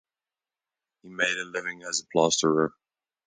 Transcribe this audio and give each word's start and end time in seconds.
He 1.03 1.09
made 1.09 1.37
a 1.37 1.45
living 1.45 1.83
as 1.83 1.99
a 1.99 2.07
plasterer. 2.11 2.73